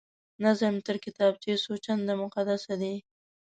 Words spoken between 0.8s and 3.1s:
تر کتابچې څو چنده مقدسه دی